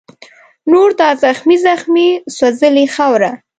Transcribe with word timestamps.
نور 0.71 0.89
دا 0.99 1.09
زخمې 1.23 1.57
زخمي 1.67 2.07
سوځلې 2.35 2.85
خاوره 2.95 3.31